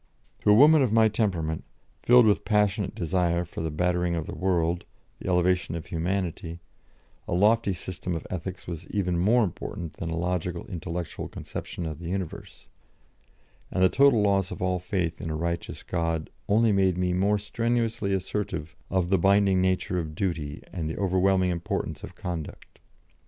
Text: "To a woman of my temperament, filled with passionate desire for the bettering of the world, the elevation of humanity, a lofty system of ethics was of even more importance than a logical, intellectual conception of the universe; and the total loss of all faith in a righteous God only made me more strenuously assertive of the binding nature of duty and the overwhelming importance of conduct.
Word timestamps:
"To 0.41 0.49
a 0.49 0.55
woman 0.55 0.81
of 0.81 0.91
my 0.91 1.09
temperament, 1.09 1.63
filled 2.01 2.25
with 2.25 2.43
passionate 2.43 2.95
desire 2.95 3.45
for 3.45 3.61
the 3.61 3.69
bettering 3.69 4.15
of 4.15 4.25
the 4.25 4.33
world, 4.33 4.83
the 5.19 5.29
elevation 5.29 5.75
of 5.75 5.85
humanity, 5.85 6.59
a 7.27 7.35
lofty 7.35 7.71
system 7.71 8.15
of 8.15 8.25
ethics 8.31 8.65
was 8.65 8.85
of 8.85 8.89
even 8.89 9.19
more 9.19 9.43
importance 9.43 9.99
than 9.99 10.09
a 10.09 10.17
logical, 10.17 10.65
intellectual 10.65 11.27
conception 11.27 11.85
of 11.85 11.99
the 11.99 12.09
universe; 12.09 12.65
and 13.69 13.83
the 13.83 13.89
total 13.89 14.23
loss 14.23 14.49
of 14.49 14.59
all 14.59 14.79
faith 14.79 15.21
in 15.21 15.29
a 15.29 15.35
righteous 15.35 15.83
God 15.83 16.31
only 16.49 16.71
made 16.71 16.97
me 16.97 17.13
more 17.13 17.37
strenuously 17.37 18.11
assertive 18.11 18.75
of 18.89 19.09
the 19.09 19.19
binding 19.19 19.61
nature 19.61 19.99
of 19.99 20.15
duty 20.15 20.63
and 20.73 20.89
the 20.89 20.97
overwhelming 20.97 21.51
importance 21.51 22.03
of 22.03 22.15
conduct. 22.15 22.79